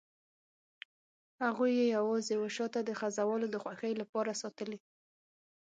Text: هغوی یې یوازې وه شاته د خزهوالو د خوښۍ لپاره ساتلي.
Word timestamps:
هغوی 1.45 1.71
یې 1.79 1.85
یوازې 1.97 2.35
وه 2.37 2.49
شاته 2.55 2.79
د 2.83 2.91
خزهوالو 2.99 3.47
د 3.49 3.55
خوښۍ 3.63 3.93
لپاره 4.01 4.31
ساتلي. 4.41 4.79